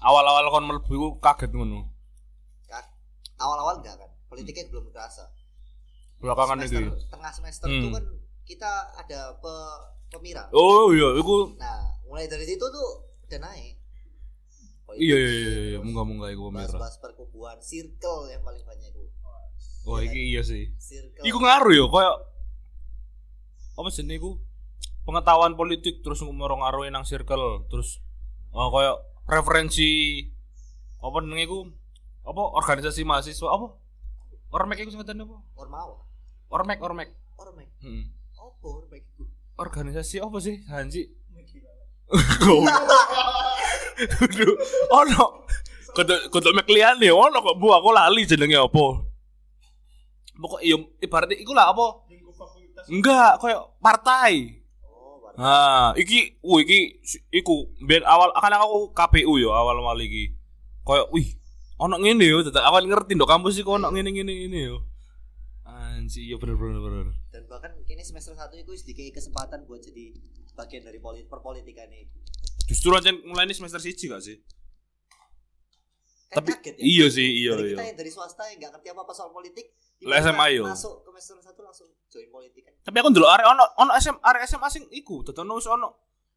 [0.03, 1.89] Awal-awal kon mlebu iku kaget ngono.
[3.37, 4.11] Awal-awal enggak kan?
[4.33, 5.29] Politiknya belum terasa.
[6.17, 7.13] Belakangan semester, iki.
[7.13, 7.77] tengah semester Hmm.
[7.77, 8.05] itu kan
[8.49, 9.53] kita ada pe,
[10.09, 10.49] pemira.
[10.57, 12.89] Oh iya, iku Nah, mulai dari situ tuh
[13.29, 13.77] udah naik.
[14.87, 16.71] Politik, iya iya iya, iya, terus munggah-munggah iku merah.
[16.71, 19.03] Bahas-bahas perkubuan, circle yang paling banyak itu.
[19.87, 20.71] Wah, iki iya sih.
[20.79, 21.27] Circle.
[21.27, 22.15] Iku ngaruh yo koyo
[23.77, 24.39] apa sih iku?
[25.03, 26.23] Pengetahuan politik terus
[26.63, 27.99] ngaruh nang circle terus
[28.55, 30.23] oh, koyo referensi
[31.03, 31.59] apa jenenge iku?
[32.27, 33.75] Apa organisasi mahasiswa apa?
[34.55, 35.39] Ormek iku sing ngerti apa?
[35.59, 35.99] Ormawa.
[36.51, 37.11] Ormek, ormek.
[37.39, 37.69] Ormek.
[37.83, 38.11] Hmm.
[38.39, 39.27] Apa ormek itu?
[39.59, 40.63] Organisasi apa sih?
[40.71, 41.11] Hanji.
[43.97, 44.49] Kudu
[44.93, 45.49] ono.
[45.97, 48.87] Kudu kudu mek liyane ono kok Bu aku lali jenenge apa.
[50.37, 52.07] Pokok iya ibaratnya iku lah apa?
[52.87, 54.63] Enggak, koyo partai.
[54.87, 55.35] Oh.
[55.35, 57.03] Nah, iki, uh, iki,
[57.35, 60.31] iku, biar awal, akan aku KPU yo awal awal iki.
[60.87, 61.35] Koyo, wih,
[61.83, 64.79] ono ngene yo, tetep awal ngerti dok kampus iku ono ngene ngene ngene yo.
[65.67, 67.07] Anji, iya bener bener bener.
[67.35, 70.15] Dan bahkan kini semester 1 itu sedikit kesempatan buat jadi
[70.55, 72.07] bagian dari politik perpolitikan ini.
[72.67, 74.37] Justru aja mulai ini semester siji gak sih?
[76.27, 76.83] Kan Tapi kaget ya.
[76.83, 77.73] iya sih, iya dari iya.
[77.73, 79.71] kita yang dari swasta yang nggak ngerti apa-apa soal politik
[80.03, 80.67] Lah, SMA yo.
[80.67, 84.17] masuk ke semester 1 langsung join politik kan Tapi aku ndelok arek ono ono SM
[84.21, 85.89] arek SMA sing iku, dadi ono wis ono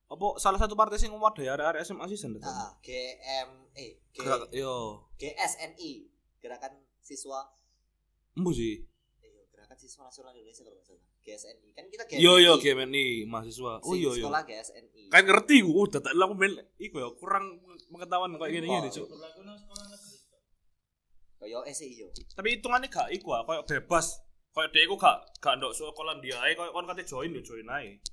[0.07, 2.39] apa salah satu partai sing ngwadai arek-arek SMA season to.
[2.39, 5.91] Nah, GM eh G, Gerak- Yo, GSNI
[6.37, 7.45] Gerakan Siswa
[8.33, 8.85] embu sih.
[9.79, 13.79] Siswa Nasional Indonesia kalau nggak salah GSNI kan kita GMI Yo yo GMNI mahasiswa.
[13.87, 14.27] Oh yo yo.
[14.27, 19.07] sekolah GSNI Kan ngerti gua udah tak aku men iku ya kurang pengetahuan kayak Cuk.
[19.39, 20.17] Nang sekolah negeri.
[21.39, 24.19] Kayak eh sih yo Tapi hitungannya gak iku ah, kayak bebas.
[24.51, 27.71] Kayak dia iku gak gak ndok sekolah dia ae kayak kon kate join yo join
[27.71, 28.03] ae.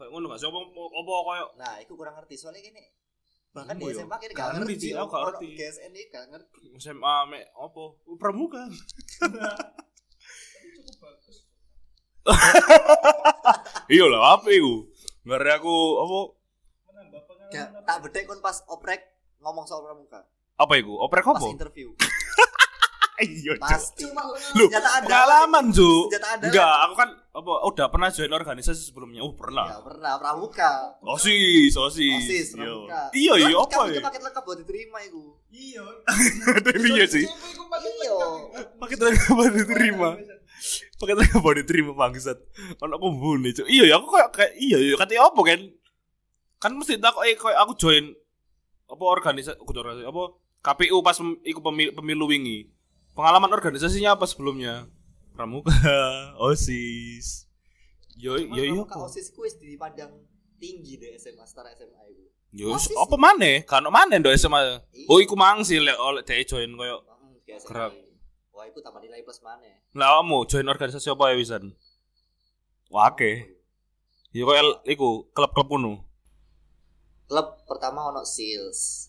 [0.00, 2.80] Kayak ngono gak sih apa kayak nah itu kurang ngerti soalnya gini
[3.54, 3.94] bahkan Embo di.
[3.94, 5.48] SMA kini Gak gak ngerti, aku gak ngerti.
[5.54, 7.84] GSNI gak ngerti SMA me apa?
[8.18, 8.66] Pramuka.
[13.94, 14.88] Iya lah apa iku?
[15.28, 16.18] Ngare aku apa.
[17.52, 19.00] Gak, tak bedek kon pas oprek
[19.38, 20.94] ngomong soal pramuka apa iku?
[21.02, 21.50] Oprek pas apa?
[21.50, 21.90] interview
[23.14, 24.10] Iya, pasti
[24.58, 29.22] Lu pengalaman, ada Enggak, aku kan apa udah pernah join organisasi sebelumnya.
[29.22, 29.66] Oh, ya pernah.
[29.86, 32.10] pernah pramuka OSIS, OSIS.
[32.26, 32.90] osis Yo.
[32.90, 34.02] pramuka Iya, iya apa ya?
[34.02, 35.86] paket lengkap buat diterima itu Iya.
[36.90, 37.22] Iya sih.
[37.22, 38.18] Iya.
[38.82, 40.10] Pakai tenaga apa diterima?
[41.04, 42.38] Pakai tenaga apa diterima bangsat.
[42.80, 43.68] Ono kumbune, Cuk.
[43.68, 45.60] Iya ya, aku kayak kayak iya iya katanya apa kan?
[46.56, 48.16] Kan mesti tak eh kayak aku join
[48.88, 50.22] apa organisasi kudu organisasi apa
[50.64, 52.72] KPU pas pem- iku pemilu, pemilu wingi.
[53.12, 54.88] Pengalaman organisasinya apa sebelumnya?
[55.36, 55.76] Pramuka,
[56.48, 57.44] OSIS.
[58.16, 58.72] Yo yo yo.
[58.88, 60.24] pramuka osis kuis dipandang
[60.56, 63.66] tinggi deh SMA setara SMA itu Yo OSIS apa maneh?
[63.68, 64.80] Kan maneh ndok SMA.
[65.10, 67.04] Oh iku mangsil oleh dhek join koyo.
[67.44, 67.92] Gerak.
[68.54, 69.66] Wah itu tambah nilai plus mana
[69.98, 71.74] Lah kamu join organisasi apa ya wisan?
[72.88, 73.50] Wake.
[74.30, 75.92] Yo koyo iku klub-klub ngono.
[77.24, 79.08] klub pertama ono sales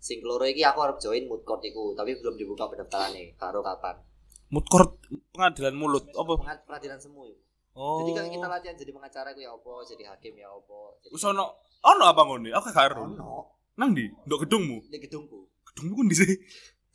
[0.00, 4.00] sing keloro iki aku harus join mood court iku tapi belum dibuka pendaftarannya karo kapan
[4.48, 4.96] Mood court
[5.30, 6.40] pengadilan mulut apa?
[6.40, 7.38] Pengat peradilan semu iku.
[7.76, 8.02] Oh.
[8.02, 11.22] jadi kalau kita latihan jadi pengacara iku ya apa jadi hakim ya apa jadi Wis
[11.22, 11.44] ono
[11.84, 12.50] ono apa ngene?
[12.50, 13.06] Aku gak karo.
[13.06, 13.30] ono
[13.78, 14.10] Nang ndi?
[14.26, 14.76] Ndok gedungmu.
[14.90, 15.38] di gedungku
[15.70, 16.32] Gedungmu ku ndi sih?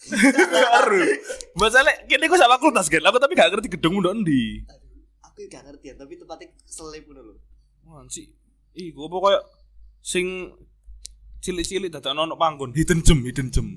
[0.05, 0.99] Karo.
[1.57, 3.01] Masalah kene ku sama fakultas kan.
[3.01, 4.61] Aku tapi gak ngerti gedungmu ndok ndi.
[4.67, 7.35] Aduh, aku gak ngerti ya tapi tempatnya selip ngono lho
[7.85, 8.27] Wah, sih.
[8.75, 9.39] Iku apa koyo
[10.03, 10.51] sing
[11.39, 13.67] cilik-cilik dadak ono panggon hidden gem, hidden gem.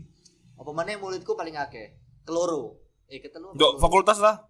[0.59, 1.95] apa mana mulutku paling akeh
[2.27, 4.43] keloro eh ketelu Ndok fakultas lah.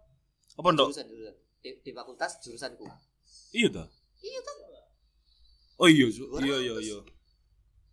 [0.57, 0.89] Apa ndok?
[0.91, 2.87] jurusan jurusan di, di fakultas jurusanku
[3.53, 3.85] Iya ta?
[4.25, 4.57] iya kan
[5.79, 6.11] Oh iya,
[6.43, 6.99] iya iya iya.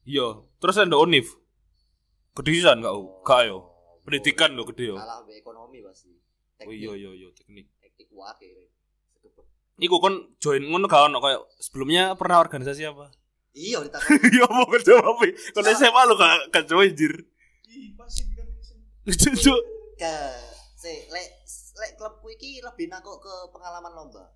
[0.10, 1.38] Iya, terus ndok Unif.
[2.36, 2.94] Kedisisan gak?
[3.24, 3.58] Gak yo.
[4.04, 4.98] Pendidikan lo gede yo.
[5.00, 6.12] kalah be ekonomi pasti
[6.62, 7.68] Oh iya iya iya teknik.
[7.80, 8.70] teknik wake
[9.12, 9.46] Sekepet.
[9.78, 13.10] Iku kon join ngono gak ono kayak sebelumnya pernah organisasi apa?
[13.52, 15.16] iya ditakon Iya mau jawab.
[15.26, 17.16] Kalau SMA lo gak gak join jir.
[17.66, 18.46] Ih, pasti kan
[19.36, 19.62] Cuk.
[19.96, 20.14] ke
[20.76, 21.28] se lek
[21.76, 24.28] lek klubku iki lebih nakok ke pengalaman lomba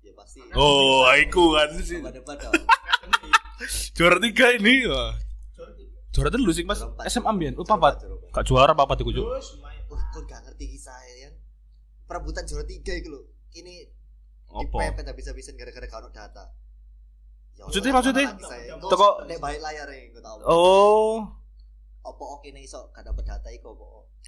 [0.00, 2.00] ya pasti Oh, iku kan sih.
[3.94, 4.88] Juara tiga ini.
[6.12, 6.78] Juara telu sih empat.
[7.06, 7.52] SMA ambian.
[7.56, 8.04] Oh, papat.
[8.30, 9.26] Gak juara papat iku, Cuk.
[9.88, 11.34] Wah kok gak ngerti kisah ya kan
[12.06, 13.84] perebutan juara tiga itu loh ini
[14.46, 14.88] Apa?
[14.88, 16.44] dipepet habis-habisan gara-gara gak ono data
[17.52, 18.28] Ya Maksudnya- maksudnya?
[18.82, 21.16] Teko- Kok nek balik layar ya gue tau Oh,
[22.02, 23.84] apa oke nih iso gak dapet data iku apa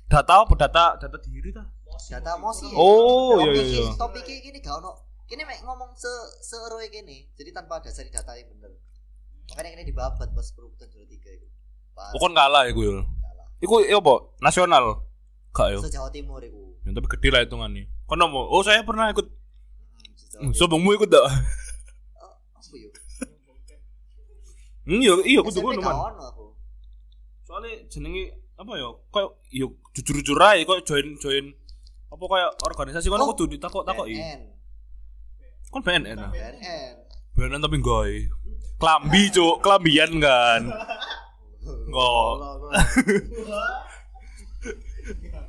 [0.07, 1.65] data apa data data diri ta?
[2.11, 3.93] data mosi Oh, iya, iya, iya.
[3.95, 4.93] topik ini gak ono
[5.25, 6.09] kini mek ngomong se
[6.43, 8.73] seeroe gini jadi tanpa dasar data yang bener
[9.47, 11.49] makanya ini dibabat pas perebutan juara tiga itu
[12.17, 12.93] kon kalah iku yo.
[13.01, 14.15] kalah Iku iya apa?
[14.39, 14.85] Nasional.
[15.51, 15.81] Gak yo.
[15.81, 17.89] se Jawa Timur itu Ya, tapi gede lah hitungannya.
[18.05, 18.45] Kon mau?
[18.45, 19.25] Oh, saya pernah ikut.
[19.25, 19.33] Hmm,
[20.35, 20.59] Hmm, Timur.
[20.59, 21.25] Sombongmu ikut tak?
[21.25, 21.31] Oh,
[22.59, 22.93] apa yuk
[24.85, 25.49] Hmm, iya, iya, aku
[25.81, 25.97] man.
[26.13, 26.45] ono aku
[27.49, 28.89] Soalnya jenenge apa ya?
[29.09, 31.45] Kayak yo jujur-jujur aja kok join join
[32.13, 34.21] apa kayak organisasi kon Oh, kudu ditakok-takoki.
[35.73, 36.29] Kon BNN ah.
[36.29, 36.93] BNN
[37.33, 38.13] BNN tapi gawe.
[38.77, 40.69] Klambi, Cuk, klambian kan.
[41.95, 42.43] Oh.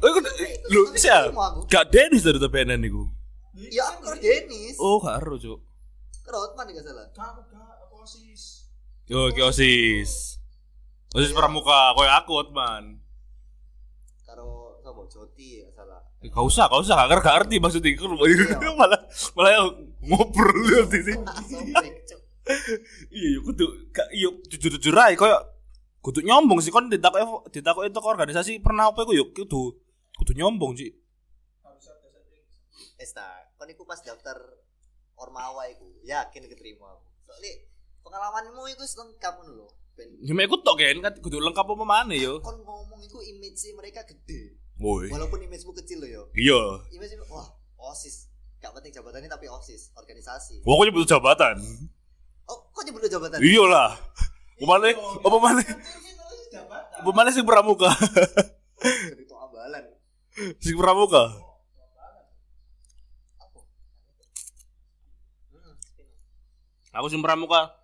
[0.03, 0.19] Oh, iku
[0.67, 1.31] lu sih ya?
[1.31, 3.07] aku Gak Denis dari BNN iku.
[3.71, 5.59] ya aku karo Denis Oh, gak ero, Cuk.
[6.21, 8.67] karo Hotman gak salah Aku gak, aku osis.
[9.07, 10.43] Yo, ki OSIS.
[11.15, 12.99] OSIS pramuka, koyo aku, Otman.
[14.27, 18.11] karo sapa Joti gak salah Gak usah, gak usah, gak ngerti maksudnya iku
[18.81, 18.99] malah
[19.33, 19.71] malah
[20.03, 21.23] ngobrol di sini.
[23.09, 23.65] Iya, kudu
[24.11, 25.39] iya jujur-jujur ae koyo
[26.05, 29.73] kudu nyombong sih kon ditakok ditakok itu organisasi pernah apa iku yo kudu
[30.13, 30.93] kudu nyombong sih.
[32.95, 33.25] Esta
[33.57, 34.37] kon iku pas daftar
[35.15, 37.51] Ormawa iku yakin keterima aku soalnya
[38.03, 42.43] pengalamanmu iku lengkap ngono lho ben Ya ikut tok kan, kudu lengkap apa maneh yo.
[42.43, 45.07] kon ngomong iku image mereka gede Woi.
[45.07, 46.83] walaupun imagemu kecil lo yo Iya.
[46.91, 47.47] image wah
[47.89, 48.27] osis
[48.59, 51.55] gak penting jabatannya tapi osis organisasi Pokoknya butuh jabatan.
[52.51, 53.39] oh Kok nyebut jabatan?
[53.39, 53.63] Iya
[54.61, 54.95] lah.
[55.25, 55.61] Apa mana?
[57.01, 57.29] Apa mana?
[57.31, 57.91] Sing pramuka?
[58.79, 59.83] Jadi itu ambalan.
[60.63, 61.23] Sing pramuka.
[66.95, 67.75] Aku sing pramuka.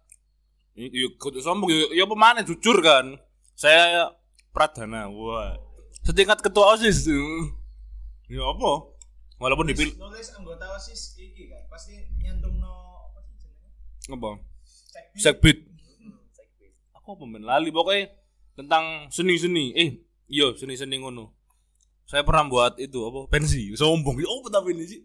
[0.71, 3.19] Iya, kudu sombong ya, ya apa mana jujur kan.
[3.59, 4.15] Saya
[4.55, 5.11] Pradana.
[5.11, 5.59] Wah.
[6.07, 7.11] Setingkat ketua OSIS.
[8.31, 8.91] Ya apa?
[9.41, 13.73] Walaupun dipilih nulis anggota OSIS iki kan pasti nyantum no apa sih jenenge?
[14.13, 14.29] apa?
[14.69, 15.17] Sekbid.
[15.17, 15.57] Sekbid.
[17.11, 18.07] Aku pemain lali pokoknya
[18.55, 19.75] tentang seni-seni.
[19.75, 19.99] Eh,
[20.31, 21.35] iya seni-seni ngono.
[22.07, 23.27] Saya pernah buat itu apa?
[23.27, 23.75] Pensi.
[23.75, 24.15] Sombong.
[24.15, 25.03] Ya apa tapi ini sih?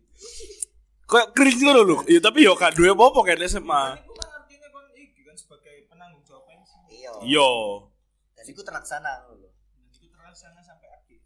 [1.11, 1.97] Kayak cringe ngono lho.
[2.07, 3.83] Iya tapi yo gak duwe apa-apa kan SMA.
[3.99, 4.31] Itu kan
[4.95, 6.79] kan sebagai penanggung jawab pensi.
[6.95, 7.11] Iya.
[7.27, 7.51] Iya.
[8.39, 9.51] Dan itu terlaksana lho.
[9.51, 11.19] Dan itu terlaksana sampai akhir.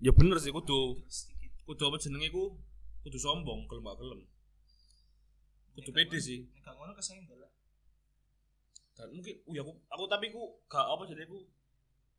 [0.00, 1.52] Ya bener sih kudu Terus sedikit.
[1.68, 2.56] kudu apa jenenge ku
[3.04, 4.20] kudu sombong kalau gak gelem.
[5.76, 6.48] Kudu pede sih.
[6.48, 7.52] Nek gak ngono kesenggol lah.
[8.94, 11.38] Dan mungkin uh, ya aku aku tapi ku gak apa jenenge ku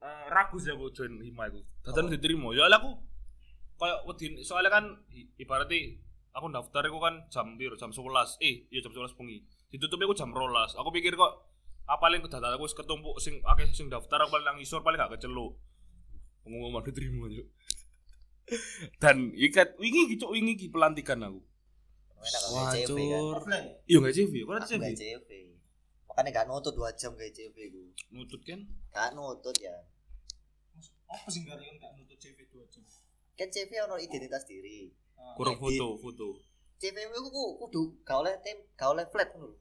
[0.03, 1.63] eh, ragu sih aku join hima iku.
[1.87, 2.51] Dadan diterima.
[2.51, 2.99] Ya aku
[3.75, 4.85] kayak wedi soalnya kan
[5.39, 5.99] ibaratnya
[6.35, 7.79] aku daftar aku kan jam piro?
[7.79, 9.39] Jam 11 eh iya jam 11 bengi.
[9.71, 10.75] Ditutup aku jam rolas.
[10.75, 11.47] Aku pikir kok
[11.85, 14.99] apa paling kedadak aku wis ketumpuk sing akeh sing daftar aku paling nang isor paling
[14.99, 15.55] gak keceluk.
[16.43, 17.49] Ngomong-ngomong diterima yuk
[19.01, 21.41] dan ikat wingi gitu wingi pelantikan aku.
[21.41, 22.41] Kan?
[22.53, 23.37] Wah, cur.
[23.85, 25.29] Iya gak CV kok ada Aku CV gak CV.
[26.15, 27.91] Makanya gak nutut 2 jam kayak CV ku.
[28.15, 28.63] nutut kan
[28.95, 29.75] Gak nutut ya.
[31.11, 32.83] Apa sih gak kan gak nutut CV 2 jam?
[33.35, 34.95] Kan CV ono identitas diri.
[35.19, 35.75] Ah, kurang Edit.
[35.75, 36.27] foto foto
[36.79, 39.59] CV ku ku kudu gak oleh tem, gak oleh flat ngono.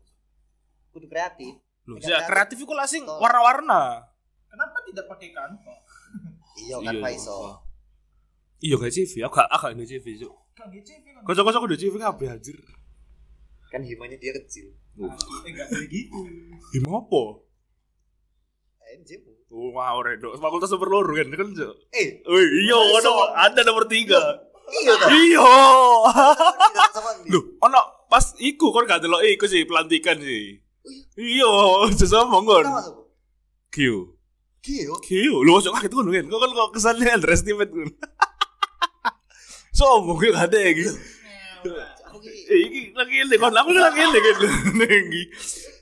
[0.95, 1.59] Kudu kreatif.
[1.91, 4.15] Loh, ya kreatif iku lah sing warna-warna.
[4.47, 5.75] Kenapa tidak pakai Canva?
[6.55, 7.59] Iya kan Pak iso.
[8.63, 10.35] Iya gak CV, aku gak aku gak CV, Cuk.
[10.55, 11.23] Kan di CV kan.
[11.27, 12.59] Kocok-kocok udah CV kabeh anjir.
[13.75, 14.71] Kan himanya dia kecil.
[14.95, 16.19] Eh gak boleh gitu.
[16.71, 17.23] Gimana apa?
[18.95, 19.33] AMJ mu.
[19.55, 20.39] Oh, wah, ora dok.
[20.39, 21.49] Fakultas nomor loro kan kan.
[21.95, 23.07] Eh, Wih, iya, Masa?
[23.07, 24.19] ono ada nomor tiga.
[24.83, 24.95] iya.
[25.11, 25.47] Iya.
[27.31, 27.81] Loh, ono
[28.11, 30.59] pas iku kon gak delok iku sih pelantikan sih.
[31.15, 31.51] Iya,
[31.95, 32.67] sesama kon.
[32.67, 32.95] Kita masuk.
[33.71, 33.77] Q.
[34.65, 34.95] Gio.
[35.03, 35.09] Q.
[35.43, 36.25] Lu masuk kaget kan kan?
[36.31, 37.91] Kok kan kok kesannya underestimate kan.
[39.79, 40.95] Sombong gue gak ada gitu.
[42.45, 44.37] Eh, iki lagi ini kon aku lagi ini kan.
[44.77, 45.23] Nengi.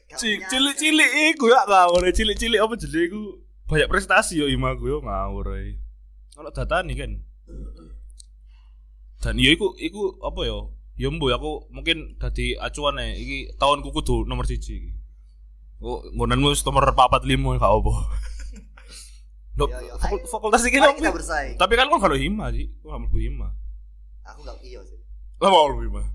[0.07, 2.03] gak Ci- punya- Cilik-cilik iku ya ngawur.
[2.09, 3.23] Cilik-cilik apa jenenge iku
[3.67, 5.47] banyak prestasi yo ima gue yo ngawur.
[6.33, 7.13] Kalau data nih kan.
[9.19, 10.59] Dan yo iku iku apa yo?
[10.95, 14.93] Yo mbo aku mungkin dadi acuan ae iki tahunku kudu nomor siji iki.
[15.83, 17.27] Oh, ngonanmu nomor 45
[17.59, 17.95] gak apa.
[19.53, 19.95] Dok, Yo, yo.
[19.99, 20.95] fakul- fakultas iki apa?
[20.95, 21.59] kita bersaing.
[21.59, 23.51] Tapi kan kok kalau hima sih, kok mlebu hima.
[24.25, 24.97] Aku gak iya sih.
[25.43, 26.07] Lah mau hima.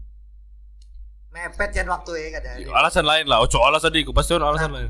[1.37, 2.55] Mepet kan waktu ya kadang.
[2.73, 4.89] Alasan lain lah, ojo alasan iku, pasti ono alasan lain.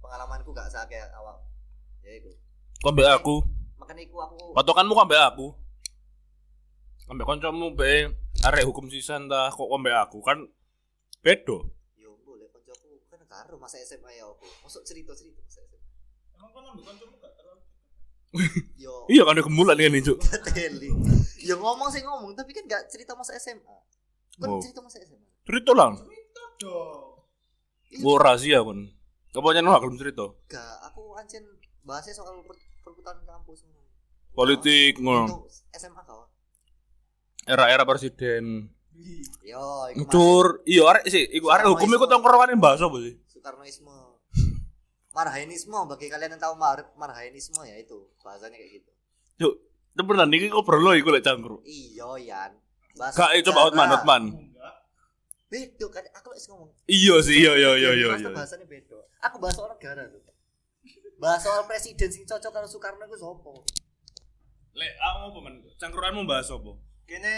[0.00, 1.36] Pengalamanku gak sakit awal.
[2.00, 2.32] Ya itu.
[2.80, 3.44] Kok mbek aku,
[3.76, 5.46] Makanya iku aku patokanmu kok mbek aku.
[7.12, 8.16] Ambek kancamu mbek
[8.48, 10.48] arek hukum sisan dah kok mbek aku kan
[11.20, 11.68] bedo.
[12.00, 14.48] yo boleh koncoku kan karo masa SMA ya aku.
[14.64, 15.84] Masuk cerita-cerita masa SMA.
[16.32, 17.60] Emang kau ngambil kancamu gak terlalu
[18.84, 20.72] Yo Iya kan ada kemulan kan.
[21.44, 23.76] Yo ngomong sih ngomong tapi kan gak cerita masa SMA.
[24.38, 24.62] Kan Oh.
[24.64, 25.27] cerita masa SMA.
[25.48, 25.96] Cerita lang.
[25.96, 27.24] cerita dong.
[28.04, 28.84] Gua rahasia kan.
[29.32, 30.28] Kebanyakan lu belum cerita.
[30.44, 31.40] Gak, aku ancen
[31.88, 32.52] bahasnya soal per
[32.84, 33.64] perputaran kampus.
[34.36, 35.48] Politik ngono.
[35.72, 36.28] SMA kau.
[37.48, 38.76] Era-era presiden.
[39.40, 43.16] Yo, iku Cur, iya arek sih, iku arek hukum iku tongkrongan bahasa apa sih?
[43.30, 44.20] Soekarnoisme.
[45.16, 48.90] Marhainisme bagi kalian yang tahu mar marhainisme ya itu bahasanya kayak gitu.
[49.40, 49.54] Yuk,
[49.96, 51.64] temenan iki kok perlu iku lek cangkruk.
[51.64, 52.52] Iya, Yan.
[52.98, 54.02] Bahasa Gak, eh, coba Hotman, sejarah.
[55.48, 56.70] Bedo kan aku lagi ngomong.
[56.84, 58.06] Iya sih, iya iya iya iya.
[58.12, 58.36] Bahasa iya.
[58.36, 58.98] bahasanya bedo.
[59.24, 60.20] Aku bahas soal negara tuh.
[61.16, 63.64] Bahas soal presiden sing cocok karo Soekarno iku sopo?
[64.76, 66.72] Lek aku mau pemen, cangkruanmu bahas apa?
[67.08, 67.34] Kene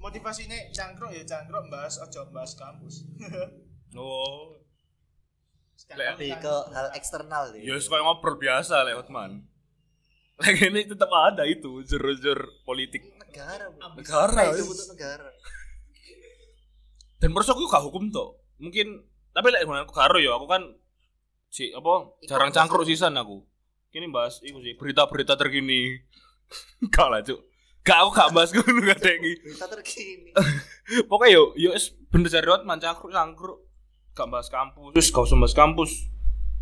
[0.00, 3.04] motivasinya cangkruk ya cangkruk bahas ojo bahas kampus.
[3.90, 4.54] Oh,
[5.98, 7.58] Lebih ke hal eksternal deh.
[7.58, 9.42] ya suka ngobrol biasa lek Hotman.
[10.38, 13.66] Lagi ini tetap ada itu jur-jur politik negara.
[13.98, 14.30] Negara.
[14.30, 15.26] Nah, itu butuh negara.
[17.20, 18.40] Dan perso aku gak hukum tuh.
[18.56, 20.64] Mungkin tapi lek aku karo ya aku kan
[21.52, 23.44] si apa jarang cangkruk sisan aku.
[23.92, 25.98] Kini bahas iku sih berita-berita terkini.
[26.94, 27.42] Gak lah, Cuk.
[27.82, 29.02] Gak aku gak bahas ngono gak.
[29.02, 30.30] Berita terkini.
[31.10, 33.58] Pokoknya yo yo es bener jare Hotman cangkruk cangkruk.
[34.14, 34.94] Gak bahas kampus.
[34.94, 35.90] Terus gak usah bahas kampus.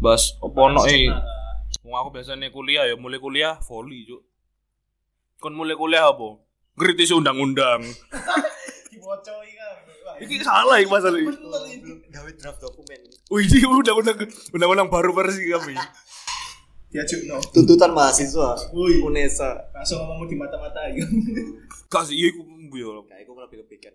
[0.00, 1.10] Bahas apa ono e.
[1.84, 4.22] Wong aku biasanya kuliah ya mulai kuliah volley, Cuk.
[5.36, 6.40] Kon mulai kuliah apa?
[6.80, 7.84] Ngritisi undang-undang.
[8.88, 9.57] dibocoi
[10.18, 11.28] Iki salah iki masalah iki.
[11.28, 11.92] bener ini.
[12.08, 13.00] Gawe draft dokumen.
[13.28, 14.18] Wih, ini undang-undang
[14.50, 15.74] undang-undang baru versi kami.
[16.88, 17.36] Diajuk no.
[17.52, 19.04] Tuntutan mahasiswa Wih.
[19.04, 19.70] UNESA.
[19.70, 21.04] Langsung ngomong di mata-mata ya.
[21.86, 22.88] Kasih iya iku mbu yo.
[23.04, 23.94] Nah, itu lebih lebih kan.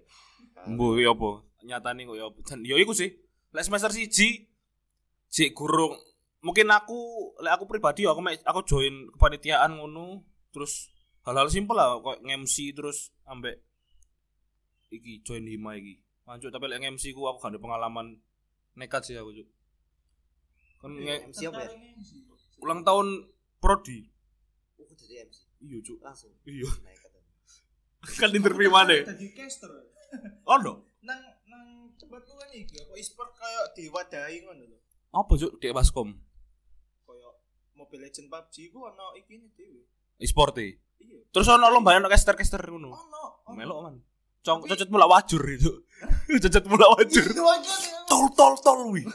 [0.69, 1.29] Mbu ya apa?
[1.61, 2.39] Nyatane kok ya apa?
[2.45, 3.09] Dan yo iku sih.
[3.49, 4.49] Lek semester siji
[5.27, 5.97] sik gurung
[6.39, 6.93] mungkin aku
[7.39, 10.91] lek aku pribadi aku mek- aku join kepanitiaan ngono terus
[11.23, 13.57] hal-hal simpel lah kok nge-MC terus ambek
[14.89, 15.97] iki join hima iki.
[16.23, 18.19] Lanjut tapi lek nge-MC ku aku gak ada pengalaman
[18.79, 19.47] nekat sih aku cuk.
[20.79, 21.71] Kan nge- MC apa ya?
[22.63, 23.27] ulang tahun
[23.59, 24.07] prodi.
[24.79, 25.39] Oh, jadi MC.
[25.59, 25.99] Iya cuk.
[25.99, 26.31] Langsung.
[26.47, 26.67] Iya.
[28.19, 28.99] Kan interview mana?
[29.03, 29.71] Tadi caster.
[30.47, 30.87] Oh no.
[31.03, 34.77] Nang nang tempat kan iki apa e-sport kayak diwadahi ngono lho.
[35.15, 36.11] Apa cuk di Baskom?
[37.03, 37.33] Kayak
[37.75, 39.87] Mobile Legend PUBG ku ono iki dhewe.
[40.19, 40.79] E-sport e.
[40.99, 41.19] Iya.
[41.31, 42.91] Terus ono lomba ono caster-caster ngono.
[42.91, 43.23] Ono.
[43.55, 43.95] Melok man.
[44.43, 45.71] Cong cocot mulak wajur itu.
[46.43, 47.23] cocot mulak wajur.
[47.23, 47.73] Itu aja.
[48.11, 49.07] Tol tol tol wi.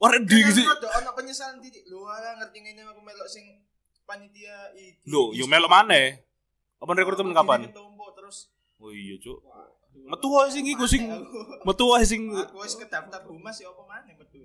[0.00, 0.64] Warna di sih.
[0.64, 1.84] Ada ono penyesalan titik.
[1.92, 3.44] Lu ala ngerti ngene aku melok sing
[4.08, 5.04] panitia iki.
[5.04, 6.16] Lho, yo melok mana?
[6.80, 7.68] Open rekrutmen kapan?
[8.16, 8.48] Terus.
[8.80, 9.44] Oh iya, Cuk.
[9.96, 11.08] Metu wae sing iku sing
[11.64, 14.44] metu wae sing Aku wis kedaftar humas ya apa maneh metu.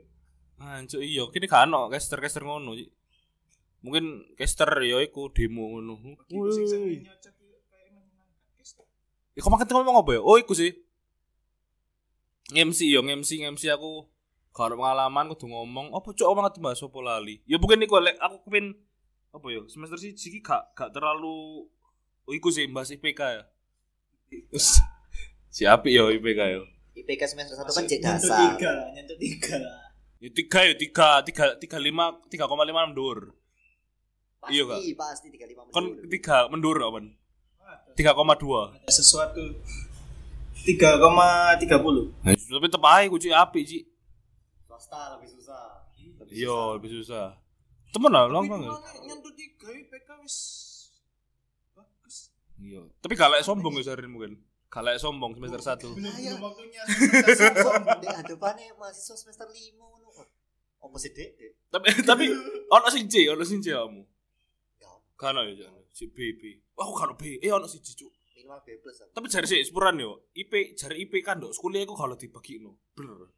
[0.62, 2.72] Anjuk iya, kini kan ono caster-caster ngono.
[3.84, 6.00] Mungkin caster ya iku demo ngono.
[6.56, 7.00] Sing sing Wih.
[7.04, 8.88] nyocok iki kayak menyenangkan.
[9.36, 10.22] Iku makan ngomong apa ya?
[10.22, 10.76] Oh, iku sih.
[12.52, 14.12] MC yo, MC MC aku
[14.52, 18.44] ada pengalaman kudu ngomong apa cok banget bahas apa lali ya mungkin iku lek aku
[18.44, 18.76] kepin
[19.32, 21.64] apa ya semester siji iki gak gak terlalu
[22.28, 23.44] oh, iku sih bahas IPK ya
[25.56, 26.62] si api yo IPK yo
[27.00, 28.40] IPK semester 1 kan cek nyentuh dasar.
[28.60, 29.58] Tiga nyentuh tiga
[30.20, 33.32] ya tiga ya tiga tiga tiga lima tiga koma lima mendur
[34.42, 34.80] Pasti, Iya, Kak.
[34.98, 36.10] pasti 35 kon menit.
[36.12, 37.00] tiga mendur apa
[37.92, 39.44] Ada tiga koma dua sesuatu
[40.64, 42.24] 3,30.
[42.24, 43.80] nah, tapi tetep aja ku ci api ci
[44.64, 45.84] Swasta lebih susah.
[46.32, 47.36] Iya lebih susah
[47.92, 50.38] temen lah Tapi banget gimana nyentuh tiga IPK wis
[51.76, 52.32] bagus.
[52.56, 54.40] iya tapi gak lek sombong ya Sarin mungkin
[54.72, 56.40] gak lek sombong semester satu Belum Ayo.
[56.40, 57.76] belum waktunya semester
[58.80, 60.28] mahasiswa semester 5 ngono kok.
[60.82, 61.30] Apa sih, Dek?
[61.36, 61.52] Dek?
[61.68, 62.26] tapi tapi
[62.72, 64.02] ono sing C ono sing C kamu
[64.80, 65.68] Ya, kan ya.
[65.92, 66.42] Si B B.
[66.80, 67.38] Aku kan B.
[67.44, 68.12] Eh ono si C cuk.
[68.36, 68.98] Minimal B plus.
[69.04, 69.12] aku.
[69.14, 70.32] tapi jari sih sepuran yo.
[70.34, 71.54] IP jari IP kan dok.
[71.54, 73.30] Sekolah aku kalau dibagi no bener.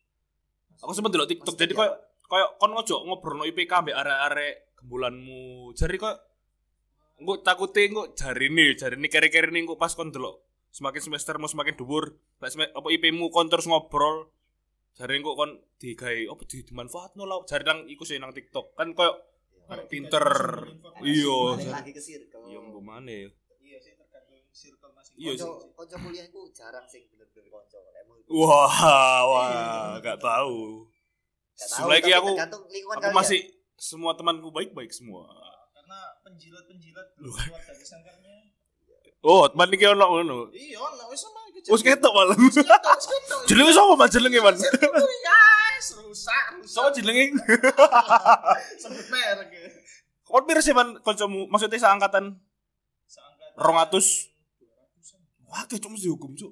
[0.80, 1.56] Aku sempet delok TikTok.
[1.58, 1.92] Jadi koyo
[2.30, 5.74] koyo kon ngojo ngobrol no IPK ambek arek-arek gembulanmu.
[5.76, 6.16] Jari kok
[7.20, 10.42] engko takute engko jari nih jari nih kere-kere nih engko pas kon delok
[10.74, 14.34] semakin semester mau semakin dhuwur lek apa IP-mu kon terus ngobrol
[14.98, 17.42] jari engko kon digawe apa di dimanfaatno lah.
[17.50, 18.78] Jari nang iku sih nang TikTok.
[18.78, 19.33] Kan koyo.
[19.65, 20.26] Arek pinter
[21.02, 22.43] iya Balik lagi ke circle.
[22.45, 25.49] iya engko mana ya Iya sih tergantung circle masing Iya sih.
[25.73, 27.49] Konco kuliahku jarang sih bener-bener.
[27.95, 28.76] Emang wah
[29.26, 29.47] wah
[29.99, 30.88] gak tahu
[31.54, 32.32] tapi aku
[32.89, 33.39] aku masih
[33.76, 35.30] semua temanku baik-baik semua
[35.71, 38.36] karena penjilat-penjilat belum keluar dari sangkarnya.
[39.21, 41.42] oh teman iki ono ngono Iya, ono wis ono.
[41.65, 42.36] Wis ketok malah
[43.45, 46.93] jenenge sapa man jenenge man Guys, rusak, sapa rusak.
[46.97, 47.23] jenenge
[48.82, 49.69] Sebut merek ya.
[50.23, 52.36] kon pira sih man kancamu maksudnya seangkatan
[53.06, 53.93] Seangkatan 200.
[53.93, 55.21] 200-an.
[55.45, 56.52] wah kayak cuma dihukum cuk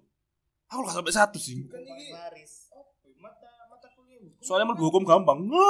[0.66, 2.70] aku gak sampai satu sih Kan iki Laris.
[2.70, 4.40] apa ya, mata mata kuliah hukum.
[4.40, 5.64] soalnya mau hukum gampang ya?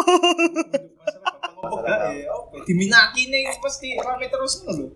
[2.63, 4.89] Diminati nih pasti rame terus lho.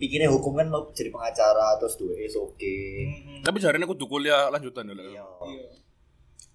[0.00, 2.76] Bikinnya hukum kan lo jadi pengacara terus dua is oke.
[3.44, 5.20] tapi jarane kudu kuliah lanjutan ya Iya.
[5.20, 5.66] Iya.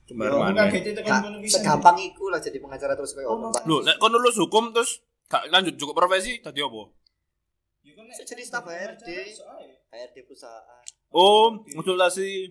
[0.05, 3.97] cuma Yo, mana itu kan segampang iku lah jadi pengacara terus kayak Oh, lu lek
[3.97, 6.89] kon lulus hukum terus gak lanjut cukup profesi tadi apa
[7.81, 9.05] Ya kan, jadi staf HRD.
[9.05, 9.69] Bisa aja.
[9.91, 10.81] HRD perusahaan.
[11.11, 12.49] oh konsultasi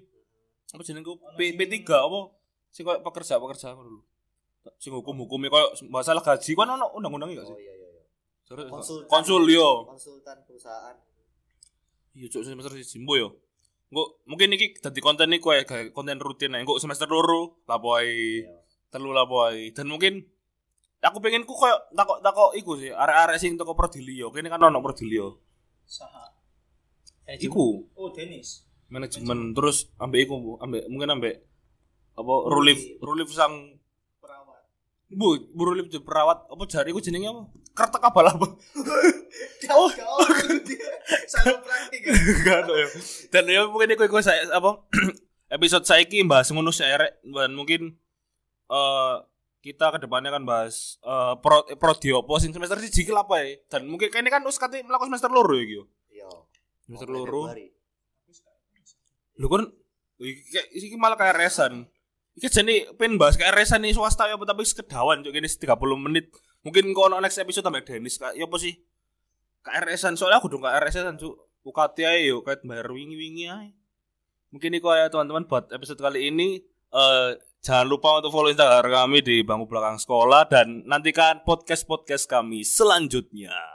[0.71, 2.21] apa jenengku P P3 apa
[2.69, 4.03] sing koyo pekerja pekerja ngono lho
[4.77, 7.74] sing hukum-hukumnya koyo masalah gaji kan ono undang-undangnya gak Oh sih iya iya iya.
[8.55, 9.09] Terus- Konsultan.
[9.11, 10.97] konsul yo Konsultan perusahaan.
[12.15, 13.29] iya cuk semester siji mbo yo
[13.91, 16.63] Engko mungkin iki dadi konten iku ya kayak konten rutin ae.
[16.63, 18.51] Engko semester loro lapo ae, Iya.
[18.89, 19.71] telu lapo ae.
[19.71, 20.19] Dan mungkin
[20.99, 24.31] aku pengen ku koyo takok takok iku sih, arek-arek sing teko Prodilio.
[24.31, 25.39] Kene kan ono Prodilio.
[25.85, 26.27] Saha.
[27.39, 28.67] Iku Oh, Dennis.
[28.87, 31.35] manajemen terus ambek iku ambek mungkin ambek
[32.15, 33.79] apa Rulif Rulif sang
[34.19, 34.59] Perawat.
[35.09, 37.43] Bu, Bu Rulif perawat apa jari iku jenenge apa?
[37.75, 38.47] Kertek abal apa?
[39.75, 39.91] Oh,
[41.27, 42.15] Selalu praktik ya.
[42.63, 42.87] Ya.
[43.35, 44.87] Dan ya mungkin iku iku saya apa
[45.57, 47.99] episode saiki bahas ngono sih arek dan mungkin
[48.71, 49.15] eh
[49.65, 53.43] kita ke depannya kan bahas eh pro prodi opo sing semester siji ki lha apa
[53.43, 53.59] ya.
[53.67, 55.75] Dan mungkin kayaknya kan wis kate mlaku semester loro ya iki.
[56.15, 56.31] Iya.
[56.87, 57.51] Semester loro.
[57.51, 57.67] Februari.
[59.35, 59.63] Lho kan
[60.23, 61.91] iki iki malah kayak resan.
[62.35, 66.35] Iki jane pengen bahas KRS nih swasta ya tapi sekedawan cuk ini 30 menit.
[66.67, 68.35] Mungkin kau next episode tambah Dennis kak.
[68.35, 68.75] Ya apa sih?
[69.65, 71.35] KRS-an soalnya aku dong KRS-an cuk.
[71.65, 73.73] UKT ae yo kait bayar wingi-wingi ae.
[74.53, 76.61] Mungkin itu ya teman-teman buat episode kali ini
[76.95, 77.31] eh
[77.65, 83.74] jangan lupa untuk follow Instagram kami di bangku belakang sekolah dan nantikan podcast-podcast kami selanjutnya.